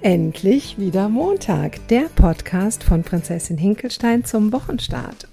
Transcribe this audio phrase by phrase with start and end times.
[0.00, 5.26] Endlich wieder Montag, der Podcast von Prinzessin Hinkelstein zum Wochenstart.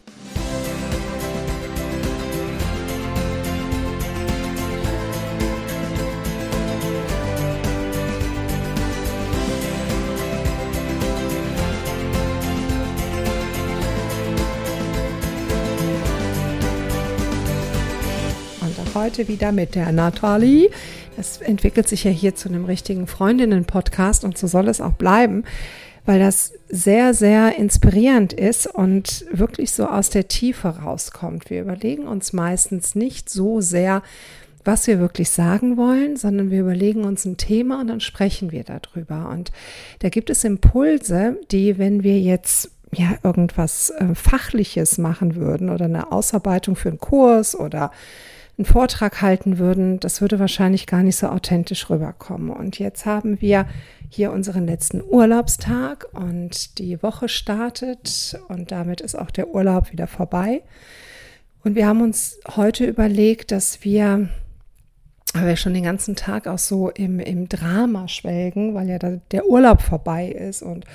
[18.62, 20.72] Und heute wieder mit der Nathalie
[21.18, 25.44] es entwickelt sich ja hier zu einem richtigen Freundinnen-Podcast und so soll es auch bleiben,
[26.06, 31.50] weil das sehr, sehr inspirierend ist und wirklich so aus der Tiefe rauskommt.
[31.50, 34.04] Wir überlegen uns meistens nicht so sehr,
[34.64, 38.64] was wir wirklich sagen wollen, sondern wir überlegen uns ein Thema und dann sprechen wir
[38.64, 39.30] darüber.
[39.30, 39.52] Und
[40.00, 45.86] da gibt es Impulse, die, wenn wir jetzt ja irgendwas äh, Fachliches machen würden oder
[45.86, 47.92] eine Ausarbeitung für einen Kurs oder
[48.58, 52.50] einen Vortrag halten würden, das würde wahrscheinlich gar nicht so authentisch rüberkommen.
[52.50, 53.68] Und jetzt haben wir
[54.10, 60.08] hier unseren letzten Urlaubstag und die Woche startet und damit ist auch der Urlaub wieder
[60.08, 60.62] vorbei.
[61.64, 64.30] Und wir haben uns heute überlegt, dass wir,
[65.34, 69.48] weil wir schon den ganzen Tag auch so im, im Drama schwelgen, weil ja der
[69.48, 70.86] Urlaub vorbei ist und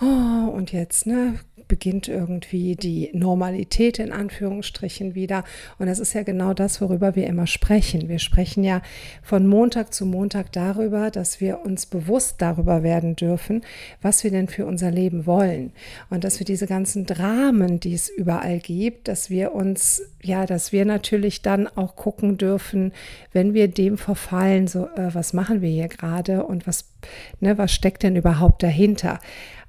[0.00, 1.34] oh, und jetzt, ne,
[1.68, 5.44] beginnt irgendwie die Normalität in Anführungsstrichen wieder.
[5.78, 8.08] Und das ist ja genau das, worüber wir immer sprechen.
[8.08, 8.82] Wir sprechen ja
[9.22, 13.62] von Montag zu Montag darüber, dass wir uns bewusst darüber werden dürfen,
[14.02, 15.72] was wir denn für unser Leben wollen.
[16.10, 20.72] Und dass wir diese ganzen Dramen, die es überall gibt, dass wir uns, ja, dass
[20.72, 22.92] wir natürlich dann auch gucken dürfen,
[23.32, 26.90] wenn wir dem verfallen, so, äh, was machen wir hier gerade und was,
[27.40, 29.18] ne, was steckt denn überhaupt dahinter?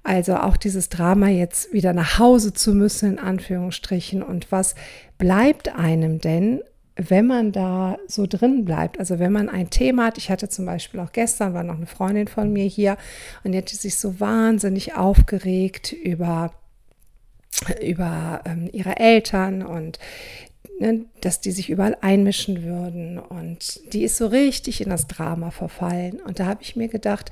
[0.06, 4.22] Also auch dieses Drama jetzt wieder nach Hause zu müssen, in Anführungsstrichen.
[4.22, 4.76] Und was
[5.18, 6.62] bleibt einem denn,
[6.96, 9.00] wenn man da so drin bleibt?
[9.00, 11.88] Also wenn man ein Thema hat, ich hatte zum Beispiel auch gestern, war noch eine
[11.88, 12.98] Freundin von mir hier
[13.44, 16.54] und die hatte sich so wahnsinnig aufgeregt über,
[17.82, 19.98] über ähm, ihre Eltern und
[20.80, 23.18] ne, dass die sich überall einmischen würden.
[23.18, 26.20] Und die ist so richtig in das Drama verfallen.
[26.22, 27.32] Und da habe ich mir gedacht,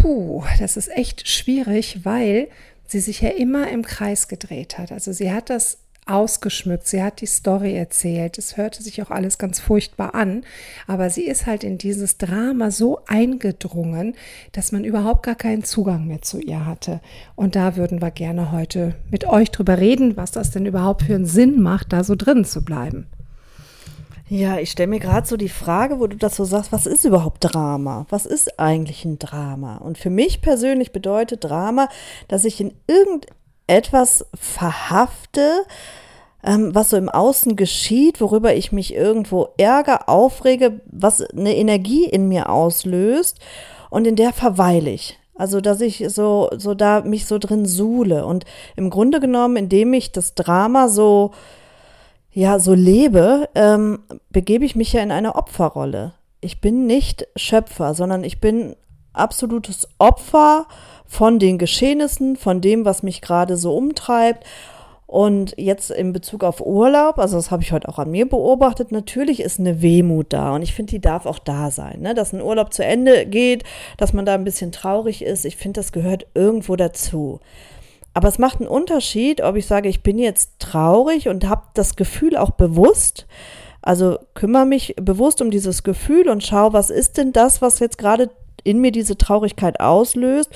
[0.00, 2.48] puh, das ist echt schwierig, weil
[2.86, 4.92] sie sich ja immer im Kreis gedreht hat.
[4.92, 9.38] Also sie hat das ausgeschmückt, sie hat die Story erzählt, es hörte sich auch alles
[9.38, 10.44] ganz furchtbar an,
[10.88, 14.14] aber sie ist halt in dieses Drama so eingedrungen,
[14.50, 17.00] dass man überhaupt gar keinen Zugang mehr zu ihr hatte.
[17.36, 21.14] Und da würden wir gerne heute mit euch drüber reden, was das denn überhaupt für
[21.14, 23.06] einen Sinn macht, da so drin zu bleiben.
[24.34, 27.04] Ja, ich stelle mir gerade so die Frage, wo du das so sagst, was ist
[27.04, 28.06] überhaupt Drama?
[28.08, 29.76] Was ist eigentlich ein Drama?
[29.76, 31.90] Und für mich persönlich bedeutet Drama,
[32.28, 35.66] dass ich in irgendetwas verhafte,
[36.42, 42.06] ähm, was so im Außen geschieht, worüber ich mich irgendwo ärger, aufrege, was eine Energie
[42.06, 43.38] in mir auslöst
[43.90, 45.18] und in der verweile ich.
[45.34, 48.24] Also, dass ich so, so da mich so drin suhle.
[48.24, 51.32] Und im Grunde genommen, indem ich das Drama so
[52.32, 54.00] ja so lebe, ähm,
[54.30, 56.14] begebe ich mich ja in eine Opferrolle.
[56.40, 58.74] Ich bin nicht Schöpfer, sondern ich bin
[59.12, 60.66] absolutes Opfer
[61.06, 64.44] von den Geschehnissen, von dem, was mich gerade so umtreibt.
[65.06, 68.92] Und jetzt in Bezug auf Urlaub, also das habe ich heute auch an mir beobachtet,
[68.92, 72.14] natürlich ist eine Wehmut da und ich finde, die darf auch da sein, ne?
[72.14, 73.62] dass ein Urlaub zu Ende geht,
[73.98, 75.44] dass man da ein bisschen traurig ist.
[75.44, 77.40] Ich finde, das gehört irgendwo dazu.
[78.14, 81.96] Aber es macht einen Unterschied, ob ich sage, ich bin jetzt traurig und habe das
[81.96, 83.26] Gefühl auch bewusst.
[83.80, 87.98] Also kümmere mich bewusst um dieses Gefühl und schau, was ist denn das, was jetzt
[87.98, 88.30] gerade
[88.64, 90.50] in mir diese Traurigkeit auslöst.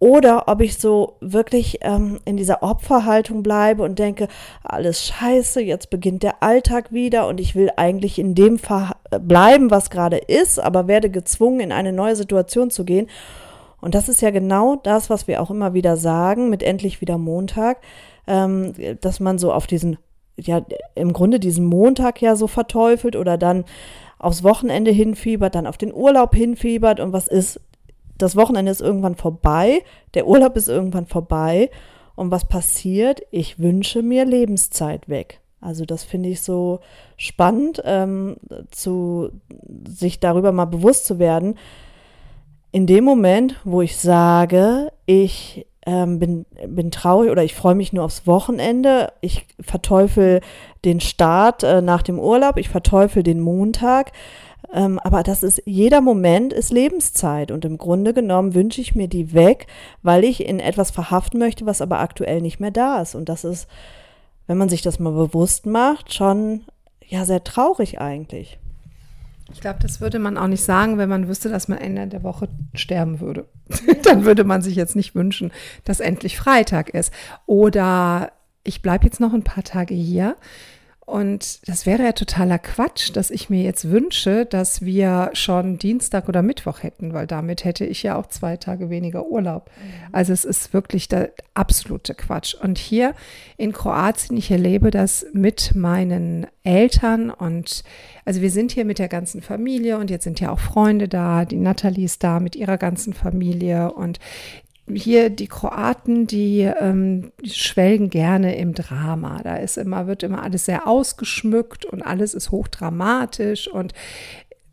[0.00, 4.28] Oder ob ich so wirklich ähm, in dieser Opferhaltung bleibe und denke,
[4.62, 9.72] alles scheiße, jetzt beginnt der Alltag wieder und ich will eigentlich in dem Ver bleiben,
[9.72, 13.08] was gerade ist, aber werde gezwungen, in eine neue Situation zu gehen.
[13.80, 17.18] Und das ist ja genau das, was wir auch immer wieder sagen, mit endlich wieder
[17.18, 17.78] Montag,
[18.26, 19.98] ähm, dass man so auf diesen,
[20.36, 20.62] ja,
[20.94, 23.64] im Grunde diesen Montag ja so verteufelt oder dann
[24.18, 27.60] aufs Wochenende hinfiebert, dann auf den Urlaub hinfiebert und was ist,
[28.16, 29.82] das Wochenende ist irgendwann vorbei,
[30.14, 31.70] der Urlaub ist irgendwann vorbei
[32.16, 33.22] und was passiert?
[33.30, 35.40] Ich wünsche mir Lebenszeit weg.
[35.60, 36.80] Also das finde ich so
[37.16, 38.36] spannend, ähm,
[38.70, 39.30] zu
[39.88, 41.56] sich darüber mal bewusst zu werden,
[42.70, 47.92] in dem Moment, wo ich sage, ich ähm, bin, bin traurig oder ich freue mich
[47.92, 50.40] nur aufs Wochenende, ich verteufel
[50.84, 54.12] den Start äh, nach dem Urlaub, ich verteufel den Montag,
[54.72, 59.08] ähm, aber das ist, jeder Moment ist Lebenszeit und im Grunde genommen wünsche ich mir
[59.08, 59.66] die weg,
[60.02, 63.14] weil ich in etwas verhaften möchte, was aber aktuell nicht mehr da ist.
[63.14, 63.66] Und das ist,
[64.46, 66.64] wenn man sich das mal bewusst macht, schon
[67.06, 68.58] ja sehr traurig eigentlich.
[69.52, 72.22] Ich glaube, das würde man auch nicht sagen, wenn man wüsste, dass man Ende der
[72.22, 73.46] Woche sterben würde.
[74.02, 75.52] Dann würde man sich jetzt nicht wünschen,
[75.84, 77.12] dass endlich Freitag ist.
[77.46, 80.36] Oder ich bleibe jetzt noch ein paar Tage hier.
[81.08, 86.28] Und das wäre ja totaler Quatsch, dass ich mir jetzt wünsche, dass wir schon Dienstag
[86.28, 89.70] oder Mittwoch hätten, weil damit hätte ich ja auch zwei Tage weniger Urlaub.
[89.78, 90.12] Mhm.
[90.12, 92.54] Also es ist wirklich der absolute Quatsch.
[92.54, 93.14] Und hier
[93.56, 97.84] in Kroatien, ich erlebe das mit meinen Eltern und
[98.26, 101.46] also wir sind hier mit der ganzen Familie und jetzt sind ja auch Freunde da.
[101.46, 104.18] Die Nathalie ist da mit ihrer ganzen Familie und
[104.94, 109.40] hier die Kroaten, die, ähm, die, schwelgen gerne im Drama.
[109.42, 113.68] Da ist immer, wird immer alles sehr ausgeschmückt und alles ist hochdramatisch.
[113.68, 113.92] Und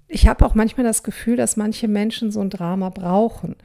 [0.07, 3.55] ich habe auch manchmal das Gefühl, dass manche Menschen so ein Drama brauchen,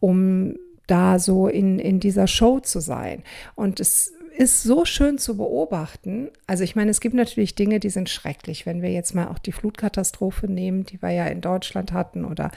[0.00, 3.22] um da so in, in dieser Show zu sein.
[3.54, 6.30] Und es ist so schön zu beobachten.
[6.46, 8.64] Also ich meine, es gibt natürlich Dinge, die sind schrecklich.
[8.64, 12.50] Wenn wir jetzt mal auch die Flutkatastrophe nehmen, die wir ja in Deutschland hatten oder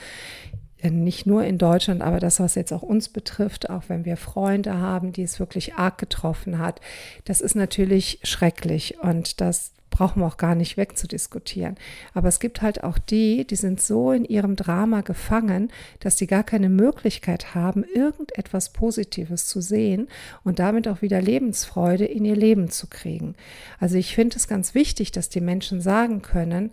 [0.92, 4.78] nicht nur in Deutschland, aber das, was jetzt auch uns betrifft, auch wenn wir Freunde
[4.80, 6.82] haben, die es wirklich arg getroffen hat,
[7.26, 11.76] das ist natürlich schrecklich und das brauchen wir auch gar nicht wegzudiskutieren.
[12.16, 16.26] Aber es gibt halt auch die, die sind so in ihrem Drama gefangen, dass sie
[16.26, 20.08] gar keine Möglichkeit haben, irgendetwas Positives zu sehen
[20.44, 23.36] und damit auch wieder Lebensfreude in ihr Leben zu kriegen.
[23.80, 26.72] Also ich finde es ganz wichtig, dass die Menschen sagen können,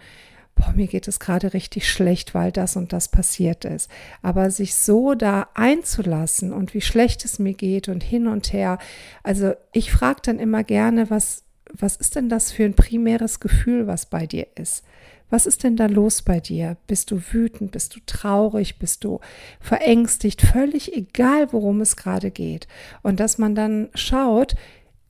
[0.61, 3.91] boah, mir geht es gerade richtig schlecht, weil das und das passiert ist.
[4.23, 8.79] Aber sich so da einzulassen und wie schlecht es mir geht und hin und her.
[9.23, 13.87] Also ich frage dann immer gerne, was, was ist denn das für ein primäres Gefühl,
[13.87, 14.85] was bei dir ist?
[15.31, 16.77] Was ist denn da los bei dir?
[16.89, 17.71] Bist du wütend?
[17.71, 18.79] Bist du traurig?
[18.79, 19.21] Bist du
[19.61, 20.43] verängstigt?
[20.43, 22.67] Völlig egal, worum es gerade geht.
[23.03, 24.57] Und dass man dann schaut,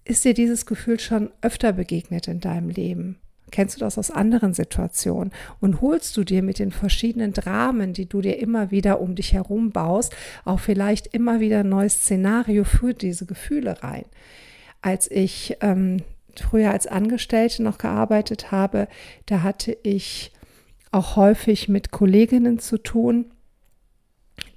[0.05, 3.19] ist dir dieses Gefühl schon öfter begegnet in deinem Leben?
[3.51, 5.33] Kennst du das aus anderen Situationen?
[5.61, 9.33] Und holst du dir mit den verschiedenen Dramen, die du dir immer wieder um dich
[9.33, 10.15] herum baust,
[10.45, 14.05] auch vielleicht immer wieder ein neues Szenario für diese Gefühle rein?
[14.83, 16.03] Als ich ähm,
[16.37, 18.89] früher als Angestellte noch gearbeitet habe,
[19.27, 20.33] da hatte ich
[20.91, 23.27] auch häufig mit Kolleginnen zu tun,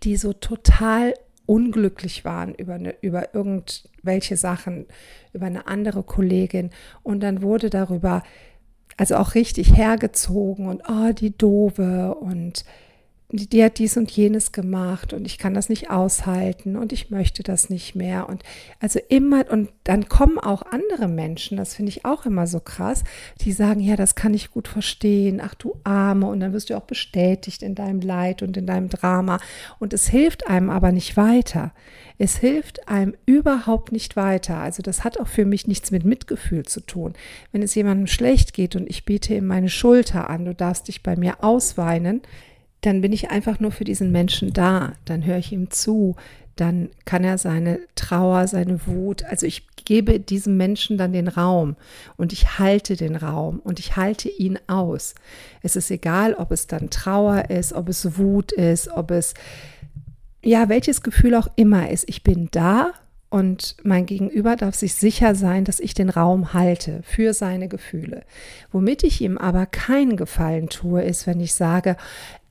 [0.03, 1.13] die so total
[1.45, 4.85] unglücklich waren über, eine, über irgendwelche Sachen,
[5.33, 6.69] über eine andere Kollegin.
[7.03, 8.23] Und dann wurde darüber
[8.97, 12.63] also auch richtig hergezogen und oh, die Dove und
[13.35, 17.41] die hat dies und jenes gemacht und ich kann das nicht aushalten und ich möchte
[17.41, 18.29] das nicht mehr.
[18.29, 18.43] Und
[18.79, 23.03] also immer, und dann kommen auch andere Menschen, das finde ich auch immer so krass,
[23.41, 26.77] die sagen, ja, das kann ich gut verstehen, ach du Arme, und dann wirst du
[26.77, 29.39] auch bestätigt in deinem Leid und in deinem Drama.
[29.79, 31.73] Und es hilft einem aber nicht weiter.
[32.19, 34.57] Es hilft einem überhaupt nicht weiter.
[34.57, 37.13] Also das hat auch für mich nichts mit Mitgefühl zu tun.
[37.51, 41.01] Wenn es jemandem schlecht geht und ich biete ihm meine Schulter an, du darfst dich
[41.01, 42.21] bei mir ausweinen,
[42.85, 46.15] dann bin ich einfach nur für diesen Menschen da, dann höre ich ihm zu,
[46.55, 51.75] dann kann er seine Trauer, seine Wut, also ich gebe diesem Menschen dann den Raum
[52.15, 55.15] und ich halte den Raum und ich halte ihn aus.
[55.61, 59.33] Es ist egal, ob es dann Trauer ist, ob es Wut ist, ob es
[60.45, 62.07] ja, welches Gefühl auch immer ist.
[62.09, 62.91] Ich bin da
[63.33, 68.25] und mein Gegenüber darf sich sicher sein, dass ich den Raum halte für seine Gefühle.
[68.71, 71.97] Womit ich ihm aber keinen Gefallen tue, ist, wenn ich sage,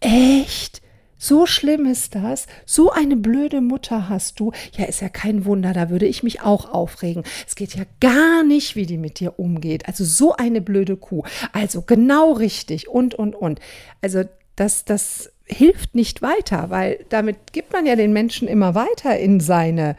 [0.01, 0.83] echt?
[1.17, 2.49] So schlimm ist das.
[2.67, 4.51] So eine blöde Mutter hast du.
[4.77, 7.23] Ja, ist ja kein Wunder, da würde ich mich auch aufregen.
[7.47, 9.87] Es geht ja gar nicht, wie die mit dir umgeht.
[9.87, 11.23] Also so eine blöde Kuh.
[11.53, 13.61] Also genau richtig und, und, und.
[14.01, 14.25] Also
[14.57, 19.39] das, das hilft nicht weiter, weil damit gibt man ja den Menschen immer weiter in
[19.39, 19.95] seine,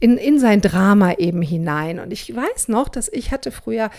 [0.00, 1.98] in, in sein Drama eben hinein.
[1.98, 3.90] Und ich weiß noch, dass ich hatte früher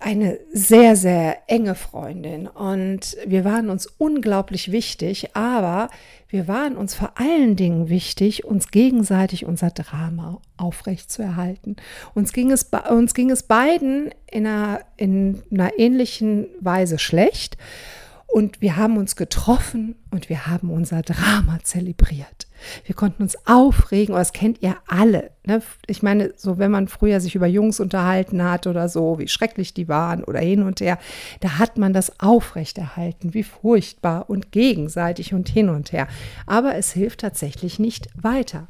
[0.00, 5.90] eine sehr, sehr enge Freundin und wir waren uns unglaublich wichtig, aber
[6.28, 11.76] wir waren uns vor allen Dingen wichtig, uns gegenseitig unser Drama aufrechtzuerhalten.
[12.14, 17.58] Uns ging es, uns ging es beiden in einer, in einer ähnlichen Weise schlecht
[18.32, 22.46] und wir haben uns getroffen und wir haben unser Drama zelebriert.
[22.84, 25.30] Wir konnten uns aufregen, das kennt ihr alle.
[25.44, 25.62] Ne?
[25.86, 29.74] Ich meine, so wenn man früher sich über Jungs unterhalten hat oder so, wie schrecklich
[29.74, 30.98] die waren oder hin und her,
[31.40, 36.06] da hat man das aufrechterhalten, wie furchtbar und gegenseitig und hin und her.
[36.46, 38.68] Aber es hilft tatsächlich nicht weiter.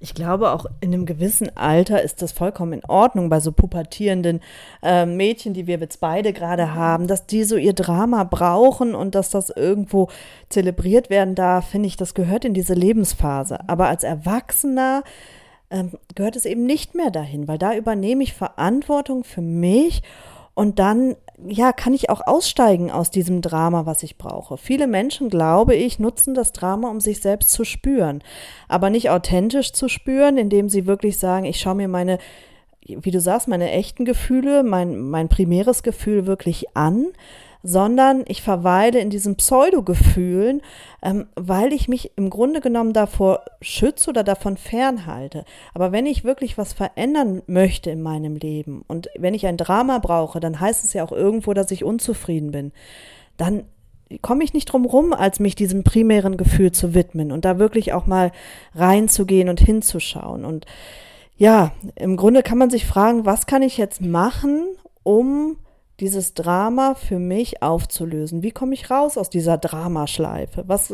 [0.00, 4.40] Ich glaube, auch in einem gewissen Alter ist das vollkommen in Ordnung bei so pubertierenden
[4.80, 9.16] äh, Mädchen, die wir jetzt beide gerade haben, dass die so ihr Drama brauchen und
[9.16, 10.08] dass das irgendwo
[10.50, 13.58] zelebriert werden darf, finde ich, das gehört in diese Lebensphase.
[13.68, 15.02] Aber als Erwachsener
[15.70, 20.02] ähm, gehört es eben nicht mehr dahin, weil da übernehme ich Verantwortung für mich
[20.54, 24.56] und dann ja, kann ich auch aussteigen aus diesem Drama, was ich brauche.
[24.56, 28.22] Viele Menschen, glaube ich, nutzen das Drama, um sich selbst zu spüren,
[28.68, 32.18] aber nicht authentisch zu spüren, indem sie wirklich sagen, ich schaue mir meine
[32.88, 37.08] wie du sagst, meine echten Gefühle, mein, mein primäres Gefühl wirklich an,
[37.62, 40.62] sondern ich verweile in diesen Pseudo-Gefühlen,
[41.02, 45.44] ähm, weil ich mich im Grunde genommen davor schütze oder davon fernhalte.
[45.74, 49.98] Aber wenn ich wirklich was verändern möchte in meinem Leben und wenn ich ein Drama
[49.98, 52.72] brauche, dann heißt es ja auch irgendwo, dass ich unzufrieden bin.
[53.36, 53.64] Dann
[54.22, 57.92] komme ich nicht drum rum, als mich diesem primären Gefühl zu widmen und da wirklich
[57.92, 58.32] auch mal
[58.74, 60.44] reinzugehen und hinzuschauen.
[60.44, 60.64] Und
[61.36, 64.64] ja, im Grunde kann man sich fragen, was kann ich jetzt machen,
[65.02, 65.56] um
[66.00, 68.42] dieses Drama für mich aufzulösen?
[68.42, 70.64] Wie komme ich raus aus dieser Dramaschleife?
[70.66, 70.92] Was,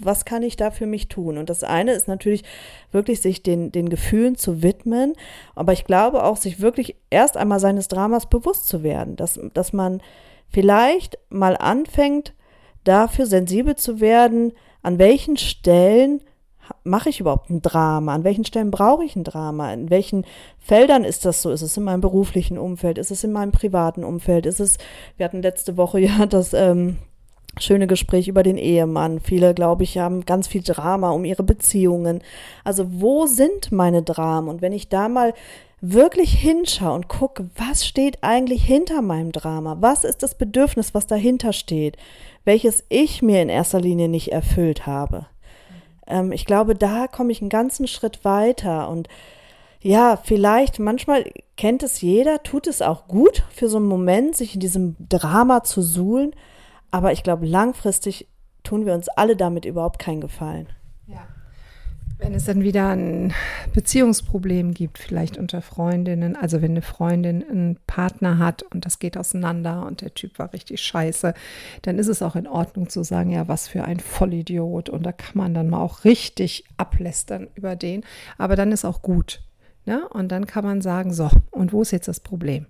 [0.00, 1.38] was kann ich da für mich tun?
[1.38, 2.44] Und das eine ist natürlich
[2.92, 5.14] wirklich, sich den, den Gefühlen zu widmen,
[5.54, 9.72] aber ich glaube auch, sich wirklich erst einmal seines Dramas bewusst zu werden, dass, dass
[9.72, 10.02] man
[10.48, 12.34] vielleicht mal anfängt,
[12.84, 16.20] dafür sensibel zu werden, an welchen Stellen
[16.82, 18.14] mache ich überhaupt ein Drama?
[18.14, 19.72] An welchen Stellen brauche ich ein Drama?
[19.72, 20.24] In welchen
[20.58, 21.50] Feldern ist das so?
[21.50, 22.98] Ist es in meinem beruflichen Umfeld?
[22.98, 24.46] Ist es in meinem privaten Umfeld?
[24.46, 24.78] Ist es,
[25.16, 26.98] wir hatten letzte Woche ja das ähm,
[27.58, 29.20] schöne Gespräch über den Ehemann.
[29.20, 32.22] Viele, glaube ich, haben ganz viel Drama um ihre Beziehungen.
[32.64, 34.48] Also wo sind meine Dramen?
[34.48, 35.34] Und wenn ich da mal
[35.80, 39.76] wirklich hinschaue und gucke, was steht eigentlich hinter meinem Drama?
[39.80, 41.96] Was ist das Bedürfnis, was dahinter steht?
[42.44, 45.26] Welches ich mir in erster Linie nicht erfüllt habe?
[46.06, 49.08] Ähm, ich glaube, da komme ich einen ganzen Schritt weiter und
[49.80, 54.54] ja, vielleicht, manchmal kennt es jeder, tut es auch gut für so einen Moment, sich
[54.54, 56.34] in diesem Drama zu suhlen.
[56.90, 58.26] Aber ich glaube, langfristig
[58.62, 60.68] tun wir uns alle damit überhaupt keinen Gefallen.
[61.06, 61.26] Ja.
[62.18, 63.34] Wenn es dann wieder ein
[63.72, 69.16] Beziehungsproblem gibt, vielleicht unter Freundinnen, also wenn eine Freundin einen Partner hat und das geht
[69.16, 71.34] auseinander und der Typ war richtig scheiße,
[71.82, 74.88] dann ist es auch in Ordnung zu sagen, ja, was für ein Vollidiot.
[74.88, 78.04] Und da kann man dann mal auch richtig ablästern über den.
[78.38, 79.42] Aber dann ist auch gut.
[79.84, 80.08] Ne?
[80.08, 82.66] Und dann kann man sagen, so, und wo ist jetzt das Problem?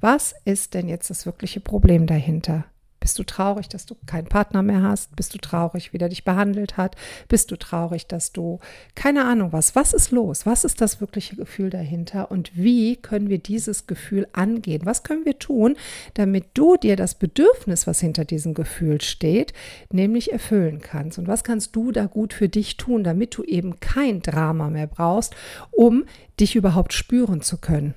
[0.00, 2.64] Was ist denn jetzt das wirkliche Problem dahinter?
[3.08, 5.16] Bist du traurig, dass du keinen Partner mehr hast?
[5.16, 6.94] Bist du traurig, wie der dich behandelt hat?
[7.26, 8.58] Bist du traurig, dass du
[8.94, 9.74] keine Ahnung was?
[9.74, 10.44] Was ist los?
[10.44, 12.30] Was ist das wirkliche Gefühl dahinter?
[12.30, 14.82] Und wie können wir dieses Gefühl angehen?
[14.84, 15.76] Was können wir tun,
[16.12, 19.54] damit du dir das Bedürfnis, was hinter diesem Gefühl steht,
[19.90, 21.18] nämlich erfüllen kannst?
[21.18, 24.86] Und was kannst du da gut für dich tun, damit du eben kein Drama mehr
[24.86, 25.34] brauchst,
[25.70, 26.04] um
[26.38, 27.94] dich überhaupt spüren zu können?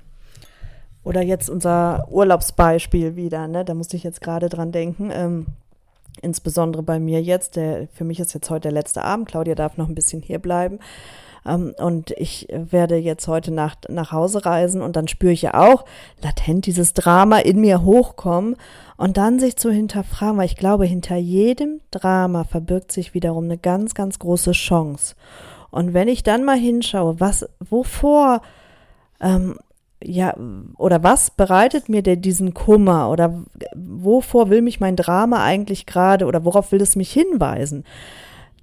[1.03, 3.65] Oder jetzt unser Urlaubsbeispiel wieder, ne?
[3.65, 5.09] Da musste ich jetzt gerade dran denken.
[5.11, 5.47] Ähm,
[6.21, 9.27] insbesondere bei mir jetzt, der, für mich ist jetzt heute der letzte Abend.
[9.27, 10.79] Claudia darf noch ein bisschen hier bleiben.
[11.45, 15.55] Ähm, und ich werde jetzt heute Nacht nach Hause reisen und dann spüre ich ja
[15.55, 15.85] auch
[16.21, 18.55] latent dieses Drama in mir hochkommen
[18.97, 23.57] und dann sich zu hinterfragen, weil ich glaube, hinter jedem Drama verbirgt sich wiederum eine
[23.57, 25.15] ganz, ganz große Chance.
[25.71, 28.41] Und wenn ich dann mal hinschaue, was, wovor
[29.21, 29.57] ähm,
[30.03, 30.35] ja,
[30.77, 33.43] oder was bereitet mir denn diesen Kummer oder
[33.75, 37.83] wovor will mich mein Drama eigentlich gerade oder worauf will es mich hinweisen?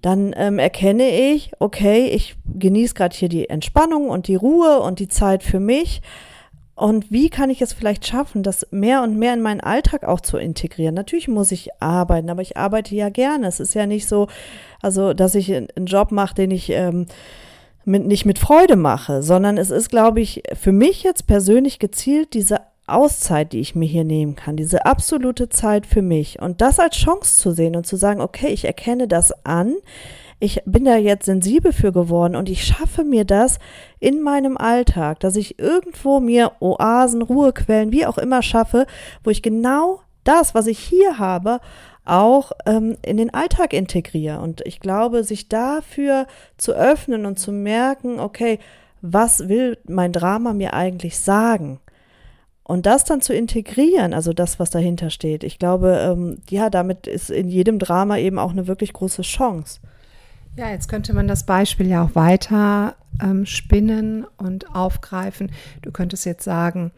[0.03, 5.01] Dann ähm, erkenne ich, okay, ich genieße gerade hier die Entspannung und die Ruhe und
[5.01, 6.03] die Zeit für mich.
[6.77, 10.21] Und wie kann ich es vielleicht schaffen, das mehr und mehr in meinen Alltag auch
[10.21, 10.95] zu integrieren?
[10.95, 13.49] Natürlich muss ich arbeiten, aber ich arbeite ja gerne.
[13.49, 14.29] Es ist ja nicht so,
[14.81, 17.07] also, dass ich einen Job mache, den ich ähm,
[17.89, 22.35] mit, nicht mit Freude mache, sondern es ist, glaube ich, für mich jetzt persönlich gezielt
[22.35, 26.41] diese Auszeit, die ich mir hier nehmen kann, diese absolute Zeit für mich.
[26.41, 29.75] Und das als Chance zu sehen und zu sagen, okay, ich erkenne das an,
[30.41, 33.59] ich bin da jetzt sensibel für geworden und ich schaffe mir das
[33.99, 38.87] in meinem Alltag, dass ich irgendwo mir Oasen, Ruhequellen, wie auch immer schaffe,
[39.25, 41.59] wo ich genau das, was ich hier habe,
[42.09, 44.41] auch ähm, in den Alltag integriere.
[44.41, 48.59] Und ich glaube, sich dafür zu öffnen und zu merken, okay,
[49.01, 51.81] was will mein Drama mir eigentlich sagen?
[52.65, 57.07] Und das dann zu integrieren, also das, was dahinter steht, ich glaube, ähm, ja, damit
[57.07, 59.81] ist in jedem Drama eben auch eine wirklich große Chance.
[60.55, 65.53] Ja, jetzt könnte man das Beispiel ja auch weiter ähm, spinnen und aufgreifen.
[65.83, 66.91] Du könntest jetzt sagen,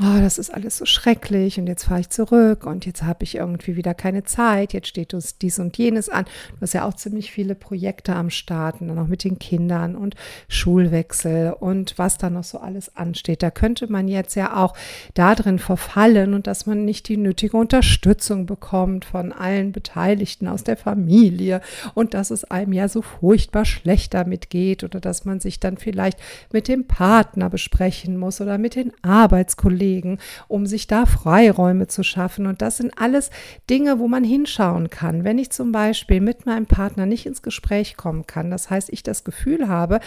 [0.00, 3.36] oh, das ist alles so schrecklich und jetzt fahre ich zurück und jetzt habe ich
[3.36, 6.24] irgendwie wieder keine Zeit, jetzt steht uns dies und jenes an.
[6.54, 10.14] Du hast ja auch ziemlich viele Projekte am Start, dann auch mit den Kindern und
[10.48, 13.42] Schulwechsel und was da noch so alles ansteht.
[13.42, 14.74] Da könnte man jetzt ja auch
[15.14, 20.64] da drin verfallen und dass man nicht die nötige Unterstützung bekommt von allen Beteiligten aus
[20.64, 21.60] der Familie
[21.94, 25.76] und dass es einem ja so furchtbar schlecht damit geht oder dass man sich dann
[25.76, 26.18] vielleicht
[26.52, 30.18] mit dem Partner besprechen muss oder mit den Arbeitskollegen legen,
[30.48, 32.46] um sich da Freiräume zu schaffen.
[32.46, 33.30] Und das sind alles
[33.70, 35.24] Dinge, wo man hinschauen kann.
[35.24, 39.02] Wenn ich zum Beispiel mit meinem Partner nicht ins Gespräch kommen kann, das heißt, ich
[39.02, 40.00] das Gefühl habe,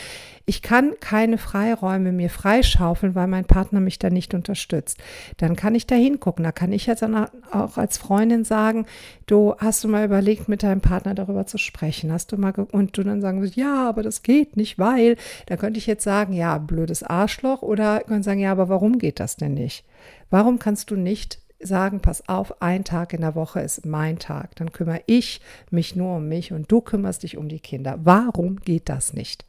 [0.46, 4.98] ich kann keine Freiräume mir freischaufeln, weil mein Partner mich da nicht unterstützt,
[5.38, 6.44] dann kann ich da hingucken.
[6.44, 8.86] Da kann ich jetzt auch als Freundin sagen,
[9.26, 12.12] du hast du mal überlegt, mit deinem Partner darüber zu sprechen?
[12.12, 15.78] Hast du mal, und du dann sagen, ja, aber das geht nicht, weil, da könnte
[15.78, 19.54] ich jetzt sagen, ja, blödes Arschloch oder könnte sagen, ja, aber warum geht das denn
[19.54, 19.86] nicht?
[20.30, 24.56] Warum kannst du nicht sagen, pass auf, ein Tag in der Woche ist mein Tag,
[24.56, 28.00] dann kümmere ich mich nur um mich und du kümmerst dich um die Kinder.
[28.04, 29.46] Warum geht das nicht?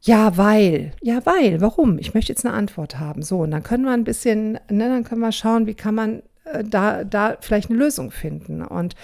[0.00, 0.92] Ja, weil.
[1.02, 1.60] Ja, weil.
[1.60, 1.98] Warum?
[1.98, 3.22] Ich möchte jetzt eine Antwort haben.
[3.22, 6.22] So, und dann können wir ein bisschen, ne, dann können wir schauen, wie kann man
[6.44, 8.62] äh, da, da vielleicht eine Lösung finden.
[8.62, 8.94] Und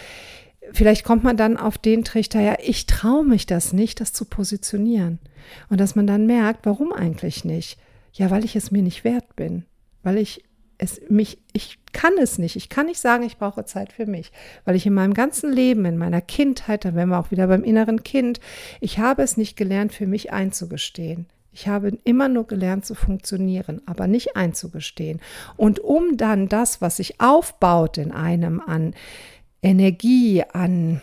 [0.73, 4.25] vielleicht kommt man dann auf den Trichter, ja, ich traue mich das nicht, das zu
[4.25, 5.19] positionieren.
[5.69, 7.79] Und dass man dann merkt, warum eigentlich nicht?
[8.13, 9.65] Ja, weil ich es mir nicht wert bin.
[10.03, 10.45] Weil ich
[10.79, 12.57] es mich, ich kann es nicht.
[12.57, 14.33] Ich kann nicht sagen, ich brauche Zeit für mich,
[14.67, 17.65] weil ich in meinem ganzen Leben, in meiner Kindheit, da wären wir auch wieder beim
[17.65, 18.41] inneren Kind,
[18.83, 21.27] ich habe es nicht gelernt, für mich einzugestehen.
[21.53, 25.21] Ich habe immer nur gelernt zu funktionieren, aber nicht einzugestehen.
[25.57, 28.93] Und um dann das, was sich aufbaut in einem an
[29.63, 31.01] Energie, an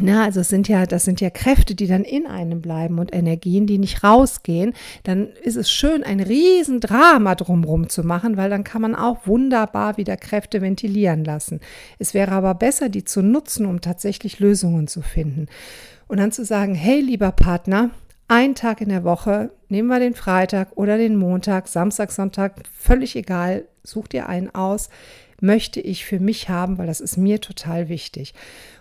[0.00, 3.14] na, also es sind ja, das sind ja Kräfte, die dann in einem bleiben und
[3.14, 4.74] Energien, die nicht rausgehen.
[5.04, 9.96] Dann ist es schön, ein Riesendrama drumherum zu machen, weil dann kann man auch wunderbar
[9.96, 11.60] wieder Kräfte ventilieren lassen.
[11.98, 15.46] Es wäre aber besser, die zu nutzen, um tatsächlich Lösungen zu finden.
[16.08, 17.90] Und dann zu sagen, hey, lieber Partner,
[18.28, 23.14] ein Tag in der Woche, nehmen wir den Freitag oder den Montag, Samstag, Sonntag, völlig
[23.16, 24.88] egal, such dir einen aus,
[25.40, 28.34] möchte ich für mich haben, weil das ist mir total wichtig.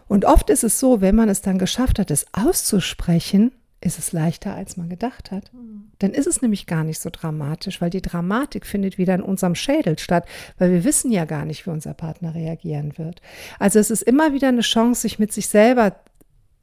[0.07, 4.12] Und oft ist es so, wenn man es dann geschafft hat, es auszusprechen, ist es
[4.13, 5.53] leichter, als man gedacht hat.
[5.53, 5.91] Mhm.
[6.00, 9.55] Dann ist es nämlich gar nicht so dramatisch, weil die Dramatik findet wieder in unserem
[9.55, 13.21] Schädel statt, weil wir wissen ja gar nicht, wie unser Partner reagieren wird.
[13.59, 15.95] Also es ist immer wieder eine Chance, sich mit sich selber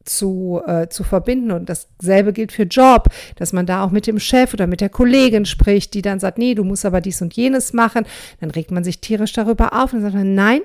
[0.05, 1.51] zu, äh, zu verbinden.
[1.51, 4.89] Und dasselbe gilt für Job, dass man da auch mit dem Chef oder mit der
[4.89, 8.05] Kollegin spricht, die dann sagt, nee, du musst aber dies und jenes machen.
[8.41, 10.63] Dann regt man sich tierisch darüber auf und sagt nein,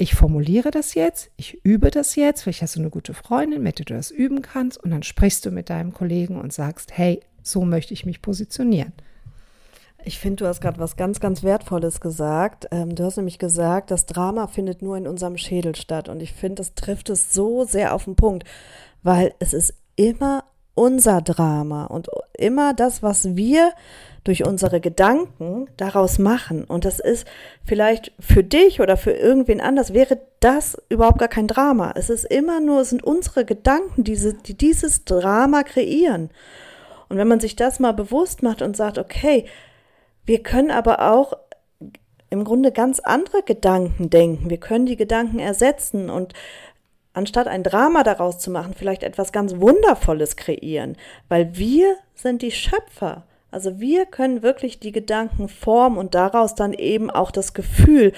[0.00, 3.78] ich formuliere das jetzt, ich übe das jetzt, vielleicht hast du eine gute Freundin, mit
[3.78, 7.20] der du das üben kannst und dann sprichst du mit deinem Kollegen und sagst, hey,
[7.42, 8.94] so möchte ich mich positionieren.
[10.04, 12.66] Ich finde, du hast gerade was ganz, ganz Wertvolles gesagt.
[12.70, 16.08] Ähm, du hast nämlich gesagt, das Drama findet nur in unserem Schädel statt.
[16.08, 18.44] Und ich finde, das trifft es so sehr auf den Punkt,
[19.02, 22.08] weil es ist immer unser Drama und
[22.38, 23.72] immer das, was wir
[24.24, 26.64] durch unsere Gedanken daraus machen.
[26.64, 27.26] Und das ist
[27.64, 31.92] vielleicht für dich oder für irgendwen anders wäre das überhaupt gar kein Drama.
[31.96, 36.30] Es ist immer nur, es sind unsere Gedanken, diese, die dieses Drama kreieren.
[37.08, 39.46] Und wenn man sich das mal bewusst macht und sagt, okay,
[40.26, 41.34] wir können aber auch
[42.30, 44.50] im Grunde ganz andere Gedanken denken.
[44.50, 46.32] Wir können die Gedanken ersetzen und
[47.12, 50.96] anstatt ein Drama daraus zu machen, vielleicht etwas ganz Wundervolles kreieren,
[51.28, 53.24] weil wir sind die Schöpfer.
[53.50, 58.12] Also wir können wirklich die Gedanken formen und daraus dann eben auch das Gefühl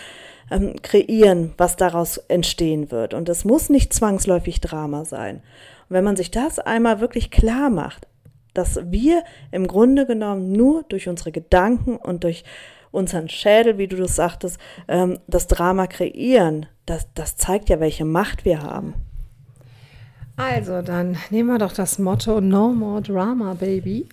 [0.50, 3.14] ähm, kreieren, was daraus entstehen wird.
[3.14, 5.36] Und es muss nicht zwangsläufig Drama sein.
[5.88, 8.06] Und wenn man sich das einmal wirklich klar macht,
[8.54, 12.44] dass wir im Grunde genommen nur durch unsere Gedanken und durch
[12.90, 18.04] unseren Schädel, wie du das sagtest, ähm, das Drama kreieren, das, das zeigt ja, welche
[18.04, 18.94] Macht wir haben.
[20.36, 24.08] Also, dann nehmen wir doch das Motto No More Drama, Baby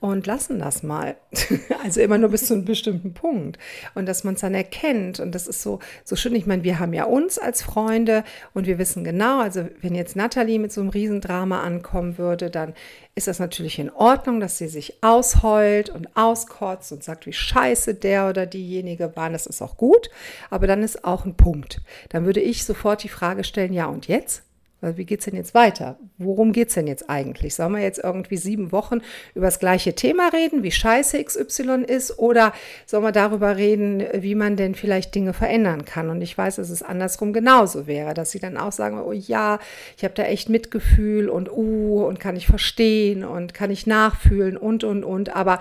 [0.00, 1.16] und lassen das mal.
[1.82, 3.56] Also immer nur bis zu einem bestimmten Punkt.
[3.94, 5.20] Und dass man es dann erkennt.
[5.20, 6.34] Und das ist so, so schön.
[6.34, 10.16] Ich meine, wir haben ja uns als Freunde und wir wissen genau, also wenn jetzt
[10.16, 12.74] Nathalie mit so einem Riesendrama ankommen würde, dann
[13.14, 17.94] ist das natürlich in Ordnung, dass sie sich ausheult und auskotzt und sagt, wie scheiße
[17.94, 19.30] der oder diejenige war.
[19.30, 20.10] Das ist auch gut.
[20.50, 21.80] Aber dann ist auch ein Punkt.
[22.10, 24.42] Dann würde ich sofort die Frage stellen, ja und jetzt?
[24.80, 25.98] Wie geht es denn jetzt weiter?
[26.18, 27.56] Worum geht es denn jetzt eigentlich?
[27.56, 29.00] Sollen wir jetzt irgendwie sieben Wochen
[29.34, 32.18] über das gleiche Thema reden, wie scheiße XY ist?
[32.20, 32.52] Oder
[32.86, 36.10] sollen wir darüber reden, wie man denn vielleicht Dinge verändern kann?
[36.10, 39.58] Und ich weiß, dass es andersrum genauso wäre, dass sie dann auch sagen, oh ja,
[39.96, 44.56] ich habe da echt Mitgefühl und uh, und kann ich verstehen und kann ich nachfühlen
[44.56, 45.34] und, und, und.
[45.34, 45.60] Aber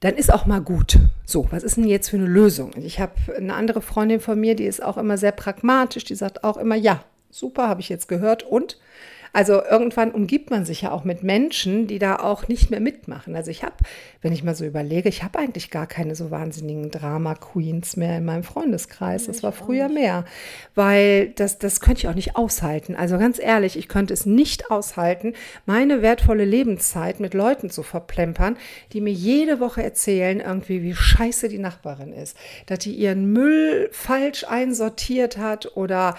[0.00, 0.98] dann ist auch mal gut.
[1.24, 2.70] So, was ist denn jetzt für eine Lösung?
[2.76, 6.44] Ich habe eine andere Freundin von mir, die ist auch immer sehr pragmatisch, die sagt
[6.44, 7.02] auch immer, ja,
[7.38, 8.42] super, habe ich jetzt gehört.
[8.42, 8.78] Und
[9.36, 13.36] Also irgendwann umgibt man sich ja auch mit Menschen, die da auch nicht mehr mitmachen.
[13.36, 13.74] Also ich habe,
[14.22, 18.24] wenn ich mal so überlege, ich habe eigentlich gar keine so wahnsinnigen Drama-Queens mehr in
[18.24, 19.26] meinem Freundeskreis.
[19.26, 20.24] Das war früher mehr,
[20.74, 22.96] weil das, das könnte ich auch nicht aushalten.
[22.96, 25.34] Also ganz ehrlich, ich könnte es nicht aushalten,
[25.66, 28.56] meine wertvolle Lebenszeit mit Leuten zu verplempern,
[28.94, 33.90] die mir jede Woche erzählen, irgendwie, wie scheiße die Nachbarin ist, dass die ihren Müll
[33.92, 36.16] falsch einsortiert hat oder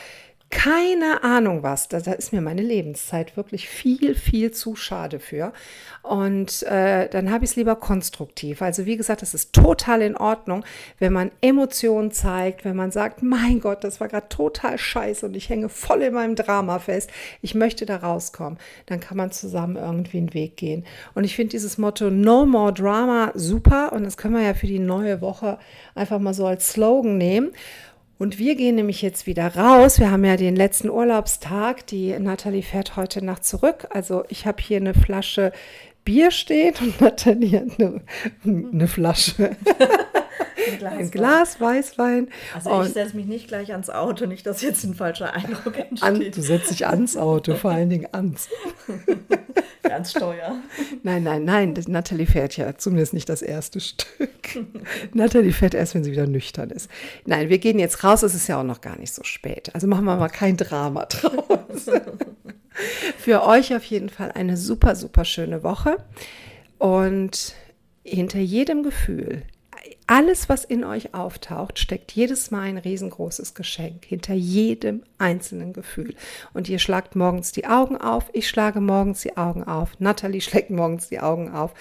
[0.50, 1.90] keine Ahnung was.
[1.90, 5.52] Da, da, ist mir meine Lebenszeit wirklich viel, viel zu schade für.
[6.04, 8.62] Und äh, dann habe ich es lieber konstruktiv.
[8.62, 10.64] Also wie gesagt, das ist total in Ordnung,
[11.00, 15.36] wenn man Emotionen zeigt, wenn man sagt, mein Gott, das war gerade total scheiße und
[15.36, 17.10] ich hänge voll in meinem Drama fest.
[17.42, 18.58] Ich möchte da rauskommen.
[18.86, 20.86] Dann kann man zusammen irgendwie einen Weg gehen.
[21.14, 23.92] Und ich finde dieses Motto No More Drama super.
[23.92, 25.60] Und das können wir ja für die neue Woche
[25.94, 27.52] einfach mal so als Slogan nehmen.
[28.20, 30.00] Und wir gehen nämlich jetzt wieder raus.
[30.00, 31.86] Wir haben ja den letzten Urlaubstag.
[31.88, 33.88] Die Nathalie fährt heute Nacht zurück.
[33.92, 35.52] Also ich habe hier eine Flasche
[36.04, 38.02] Bier stehen und Nathalie hat eine,
[38.46, 39.56] eine Flasche.
[40.72, 42.30] Ein Glas, ein Glas Weißwein.
[42.56, 46.04] Also ich setze mich nicht gleich ans Auto, nicht, dass jetzt ein falscher Eindruck entsteht.
[46.04, 48.50] An, du setzt dich ans Auto, vor allen Dingen ans.
[49.92, 50.56] ans Steuer.
[51.04, 54.30] Nein, nein, nein, Natalie fährt ja zumindest nicht das erste Stück.
[55.14, 56.90] Natalie fährt erst, wenn sie wieder nüchtern ist.
[57.26, 59.74] Nein, wir gehen jetzt raus, es ist ja auch noch gar nicht so spät.
[59.74, 61.86] Also machen wir mal kein Drama draus.
[63.18, 65.98] Für euch auf jeden Fall eine super, super schöne Woche.
[66.78, 67.56] Und
[68.04, 69.44] hinter jedem Gefühl,
[70.08, 76.16] alles, was in euch auftaucht, steckt jedes Mal ein riesengroßes Geschenk hinter jedem einzelnen Gefühl.
[76.54, 80.70] Und ihr schlagt morgens die Augen auf, ich schlage morgens die Augen auf, Natalie schlägt
[80.70, 81.74] morgens die Augen auf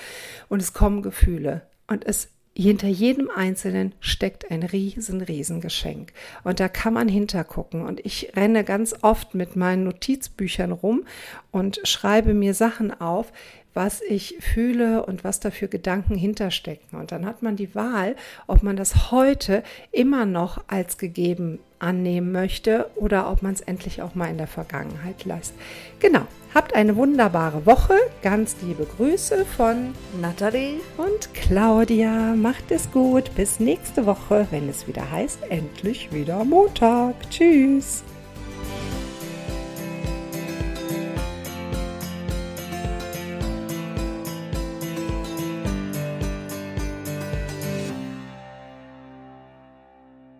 [0.49, 1.62] und es kommen Gefühle.
[1.87, 6.12] Und es hinter jedem Einzelnen steckt ein riesen, riesen Geschenk.
[6.43, 7.83] Und da kann man hintergucken.
[7.83, 11.05] Und ich renne ganz oft mit meinen Notizbüchern rum
[11.51, 13.31] und schreibe mir Sachen auf,
[13.77, 16.99] was ich fühle und was da für Gedanken hinterstecken.
[16.99, 19.62] Und dann hat man die Wahl, ob man das heute
[19.93, 24.47] immer noch als gegeben annehmen möchte oder ob man es endlich auch mal in der
[24.47, 25.55] Vergangenheit lässt.
[26.01, 26.23] Genau.
[26.55, 27.99] Habt eine wunderbare Woche.
[28.23, 32.35] Ganz liebe Grüße von Nathalie und Claudia.
[32.35, 33.35] Macht es gut.
[33.35, 37.15] Bis nächste Woche, wenn es wieder heißt, endlich wieder Montag.
[37.29, 38.03] Tschüss.